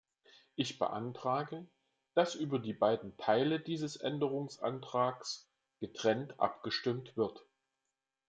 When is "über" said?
2.33-2.57